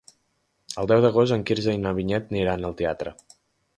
[0.83, 3.15] El deu d'agost en Quirze i na Vinyet iran al teatre.